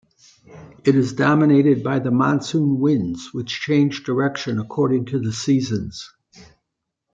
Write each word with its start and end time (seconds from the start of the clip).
It 0.83 0.95
is 0.95 1.13
dominated 1.13 1.83
by 1.83 1.99
the 1.99 2.09
monsoon 2.09 2.79
winds 2.79 3.29
which 3.33 3.59
change 3.61 4.03
direction 4.03 4.57
according 4.57 5.05
to 5.05 5.19
the 5.19 5.31
seasons. 5.31 6.11